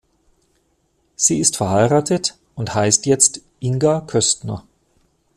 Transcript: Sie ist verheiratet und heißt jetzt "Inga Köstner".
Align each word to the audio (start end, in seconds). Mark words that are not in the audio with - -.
Sie 1.15 1.39
ist 1.39 1.57
verheiratet 1.57 2.35
und 2.55 2.73
heißt 2.73 3.05
jetzt 3.05 3.43
"Inga 3.59 4.01
Köstner". 4.07 4.65